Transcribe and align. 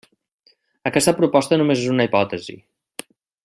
Aquesta 0.91 1.13
proposta 1.19 1.61
només 1.63 1.85
és 1.85 1.93
una 1.97 2.09
hipòtesi. 2.09 2.59